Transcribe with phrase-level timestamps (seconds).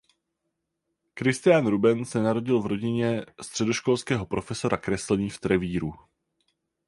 [1.19, 5.93] Christian Ruben se narodil v rodině středoškolského profesora kreslení v Trevíru.